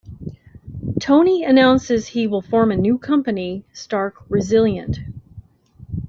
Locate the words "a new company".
2.71-3.63